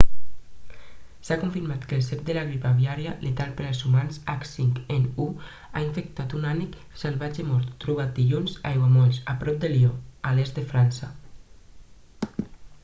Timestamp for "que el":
1.89-2.05